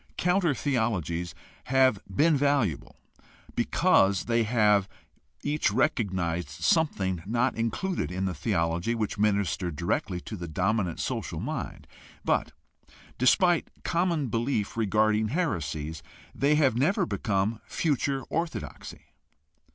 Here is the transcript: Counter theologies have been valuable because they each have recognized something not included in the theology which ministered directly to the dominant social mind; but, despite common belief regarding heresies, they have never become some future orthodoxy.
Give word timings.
Counter 0.17 0.55
theologies 0.55 1.35
have 1.65 1.99
been 2.09 2.35
valuable 2.35 2.95
because 3.55 4.25
they 4.25 4.41
each 4.41 4.47
have 4.49 4.87
recognized 5.71 6.49
something 6.49 7.21
not 7.27 7.55
included 7.55 8.11
in 8.11 8.25
the 8.25 8.33
theology 8.33 8.95
which 8.95 9.19
ministered 9.19 9.75
directly 9.75 10.19
to 10.19 10.35
the 10.35 10.47
dominant 10.47 10.99
social 10.99 11.39
mind; 11.39 11.85
but, 12.25 12.51
despite 13.19 13.67
common 13.83 14.25
belief 14.29 14.75
regarding 14.75 15.27
heresies, 15.27 16.01
they 16.33 16.55
have 16.55 16.75
never 16.75 17.05
become 17.05 17.49
some 17.49 17.61
future 17.67 18.23
orthodoxy. 18.23 19.01